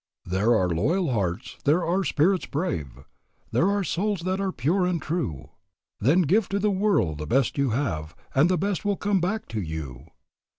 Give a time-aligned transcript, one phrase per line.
[0.25, 3.03] "There are loyal hearts, there are spirits brave,
[3.51, 5.51] There are souls that are pure and true;
[5.99, 9.47] Then give to the world the best you have, And the best will come back
[9.49, 10.07] to you.